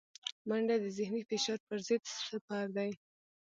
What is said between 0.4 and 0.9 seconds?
منډه د